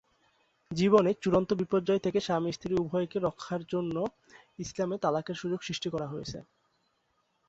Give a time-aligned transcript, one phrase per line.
[0.71, 3.95] জীবনে চূড়ান্ত বিপর্যয় থেকে স্বামী স্ত্রী উভয়কে রক্ষার জন্য
[4.59, 6.37] ইসলামে তালাকের সুযোগ সৃষ্টি করা হয়েছে।